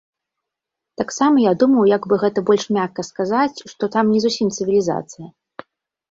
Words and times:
Таксама 0.99 1.41
я 1.41 1.51
думаў, 1.63 1.83
як 1.97 2.07
бы 2.13 2.17
гэта 2.23 2.43
больш 2.47 2.65
мякка 2.77 3.05
сказаць, 3.09 3.57
што 3.73 3.83
там 3.97 4.05
не 4.15 4.19
зусім 4.25 4.47
цывілізацыя. 4.55 5.27